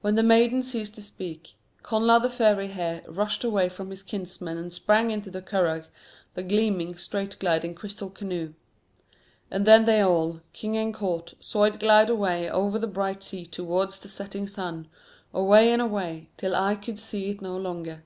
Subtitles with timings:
[0.00, 1.52] When the maiden ceased to speak,
[1.82, 5.84] Connla of the Fiery Hair rushed away from his kinsmen and sprang into the curragh,
[6.32, 8.54] the gleaming, straight gliding crystal canoe.
[9.50, 13.44] And then they all, king and court, saw it glide away over the bright sea
[13.44, 14.88] towards the setting sun,
[15.34, 18.02] away and away, till eye could see it no longer.